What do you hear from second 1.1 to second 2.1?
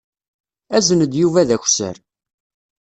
Yuba d akessar.